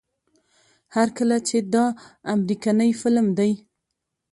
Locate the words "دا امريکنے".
1.73-2.89